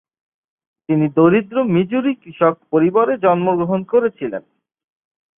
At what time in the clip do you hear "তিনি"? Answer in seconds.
0.89-1.05